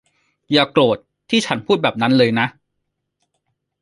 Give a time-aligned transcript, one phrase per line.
[0.51, 0.97] อย่าโกรธ
[1.29, 2.47] ที่ฉันพูดแบบนั้นเลยนะ